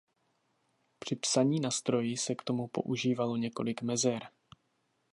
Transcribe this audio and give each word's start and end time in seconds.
Při 0.99 1.15
psaní 1.15 1.59
na 1.59 1.71
stroji 1.71 2.17
se 2.17 2.35
k 2.35 2.43
tomu 2.43 2.67
používalo 2.67 3.35
několik 3.37 3.81
mezer. 3.81 4.29